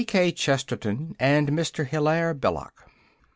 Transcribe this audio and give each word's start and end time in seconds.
G.K. 0.01 0.31
CHESTERTON 0.31 1.15
AND 1.19 1.49
MR. 1.51 1.85
HILAIRE 1.87 2.33
BELLOC 2.33 2.73
1. 2.85 2.89